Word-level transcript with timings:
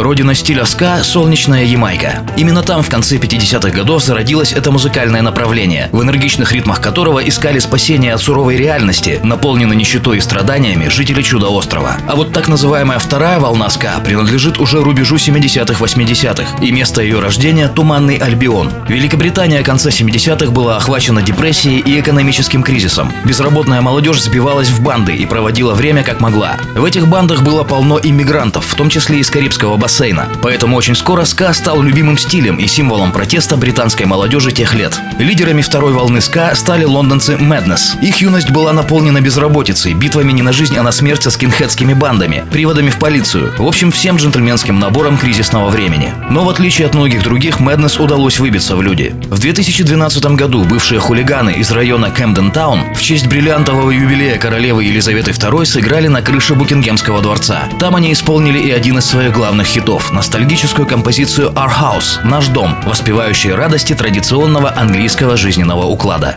Родина 0.00 0.34
стиля 0.34 0.64
ска– 0.64 1.02
солнечная 1.04 1.64
Ямайка. 1.64 2.24
Именно 2.38 2.62
там 2.62 2.82
в 2.82 2.88
конце 2.88 3.16
50-х 3.18 3.68
годов 3.68 4.02
зародилось 4.02 4.52
это 4.52 4.70
музыкальное 4.70 5.20
направление, 5.20 5.90
в 5.92 6.02
энергичных 6.02 6.52
ритмах 6.52 6.80
которого 6.80 7.18
искали 7.18 7.58
спасение 7.58 8.14
от 8.14 8.22
суровой 8.22 8.56
реальности, 8.56 9.20
наполненной 9.22 9.76
нищетой 9.76 10.16
и 10.16 10.20
страданиями 10.22 10.88
жители 10.88 11.20
Чудо-острова. 11.20 11.98
А 12.08 12.16
вот 12.16 12.32
так 12.32 12.48
называемая 12.48 12.98
вторая 12.98 13.40
волна 13.40 13.68
ска 13.68 13.98
принадлежит 14.02 14.58
уже 14.58 14.80
рубежу 14.80 15.16
70-х, 15.16 15.84
80-х, 15.84 16.64
и 16.64 16.72
место 16.72 17.02
ее 17.02 17.20
рождения– 17.20 17.68
Туманный 17.74 18.16
Альбион. 18.16 18.70
Великобритания 18.88 19.62
конца 19.62 19.90
70-х 19.90 20.50
была 20.50 20.78
охвачена 20.78 21.20
депрессией 21.20 21.78
и 21.78 22.00
экономическим 22.00 22.62
кризисом. 22.62 23.12
Безработная 23.26 23.82
молодежь 23.82 24.22
сбивалась 24.22 24.70
в 24.70 24.82
банды 24.82 25.14
и 25.14 25.26
проводила 25.26 25.74
время 25.74 26.02
как 26.02 26.20
могла. 26.20 26.56
В 26.74 26.86
этих 26.86 27.06
бандах 27.06 27.42
было 27.42 27.64
полно 27.64 28.00
иммигрантов, 28.02 28.64
в 28.64 28.74
том 28.76 28.88
числе 28.88 29.18
из 29.18 29.28
Карибского 29.28 29.76
бассейна 29.76 29.89
бассейна. 29.90 30.28
Поэтому 30.40 30.76
очень 30.76 30.94
скоро 30.94 31.24
ска 31.24 31.52
стал 31.52 31.82
любимым 31.82 32.16
стилем 32.16 32.56
и 32.56 32.68
символом 32.68 33.10
протеста 33.10 33.56
британской 33.56 34.06
молодежи 34.06 34.52
тех 34.52 34.72
лет. 34.74 34.96
Лидерами 35.18 35.62
второй 35.62 35.92
волны 35.92 36.20
ска 36.20 36.54
стали 36.54 36.84
лондонцы 36.84 37.34
Madness. 37.34 38.00
Их 38.00 38.18
юность 38.18 38.50
была 38.50 38.72
наполнена 38.72 39.20
безработицей, 39.20 39.94
битвами 39.94 40.30
не 40.30 40.42
на 40.42 40.52
жизнь, 40.52 40.76
а 40.76 40.84
на 40.84 40.92
смерть 40.92 41.24
со 41.24 41.30
скинхедскими 41.30 41.92
бандами, 41.92 42.44
приводами 42.52 42.90
в 42.90 42.98
полицию. 42.98 43.52
В 43.58 43.66
общем, 43.66 43.90
всем 43.90 44.16
джентльменским 44.16 44.78
набором 44.78 45.18
кризисного 45.18 45.70
времени. 45.70 46.12
Но 46.30 46.44
в 46.44 46.48
отличие 46.48 46.86
от 46.86 46.94
многих 46.94 47.24
других, 47.24 47.58
Madness 47.58 48.00
удалось 48.00 48.38
выбиться 48.38 48.76
в 48.76 48.82
люди. 48.82 49.12
В 49.28 49.40
2012 49.40 50.24
году 50.36 50.62
бывшие 50.62 51.00
хулиганы 51.00 51.50
из 51.50 51.72
района 51.72 52.10
Кэмден 52.10 52.52
Таун 52.52 52.94
в 52.94 53.02
честь 53.02 53.26
бриллиантового 53.26 53.90
юбилея 53.90 54.38
королевы 54.38 54.84
Елизаветы 54.84 55.32
II 55.32 55.64
сыграли 55.64 56.06
на 56.06 56.22
крыше 56.22 56.54
Букингемского 56.54 57.20
дворца. 57.22 57.64
Там 57.80 57.96
они 57.96 58.12
исполнили 58.12 58.60
и 58.60 58.70
один 58.70 58.98
из 58.98 59.06
своих 59.06 59.32
главных 59.32 59.66
хитов 59.66 59.79
хитов 59.80 60.12
ностальгическую 60.12 60.86
композицию 60.86 61.50
«Our 61.52 61.70
House»– 61.70 62.22
«Наш 62.24 62.48
дом», 62.48 62.76
воспевающую 62.84 63.56
радости 63.56 63.94
традиционного 63.94 64.76
английского 64.76 65.38
жизненного 65.38 65.86
уклада. 65.86 66.36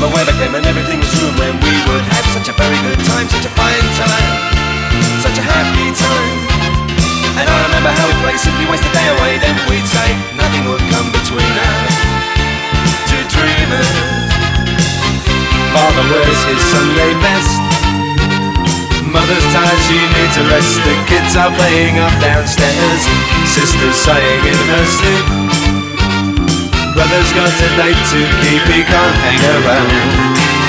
Remember 0.00 0.32
I 0.32 0.36
came 0.40 0.54
and 0.56 0.64
everything 0.64 0.96
was 0.96 1.12
true 1.12 1.28
when 1.36 1.60
we 1.60 1.72
would 1.92 2.04
have 2.08 2.26
such 2.32 2.48
a 2.48 2.56
very 2.56 2.78
good 2.88 3.00
time, 3.04 3.28
such 3.28 3.44
a 3.44 3.52
fine 3.52 3.88
time, 4.00 4.28
such 5.20 5.36
a 5.36 5.44
happy 5.44 5.92
time. 5.92 6.36
And 7.36 7.44
I 7.44 7.56
remember 7.68 7.92
how 7.92 8.08
we 8.08 8.16
played 8.24 8.40
simply 8.40 8.64
waste 8.72 8.80
the 8.80 8.92
day 8.96 9.08
away. 9.12 9.36
Then 9.44 9.52
we'd 9.68 9.84
say 9.84 10.08
nothing 10.40 10.64
would 10.72 10.80
come 10.88 11.12
between 11.12 11.52
us. 11.52 11.92
Two 13.12 13.24
dreamers. 13.28 13.92
Father 15.76 16.04
wears 16.08 16.40
his 16.48 16.62
Sunday 16.72 17.12
best. 17.20 17.60
Mother's 19.04 19.46
tired, 19.52 19.80
she 19.84 20.00
needs 20.00 20.36
a 20.40 20.44
rest. 20.48 20.80
The 20.80 20.96
kids 21.12 21.36
are 21.36 21.52
playing 21.52 22.00
up 22.00 22.14
downstairs. 22.24 23.04
Sister's 23.44 24.00
sighing 24.00 24.44
in 24.48 24.60
her 24.64 24.86
sleep. 24.88 25.39
Brother's 27.00 27.32
got 27.32 27.48
a 27.48 27.68
date 27.78 27.96
to 28.12 28.18
keep, 28.44 28.62
he 28.68 28.84
can't 28.84 29.16
hang 29.24 29.40
around. 29.64 30.59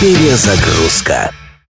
Перезагрузка. 0.00 1.32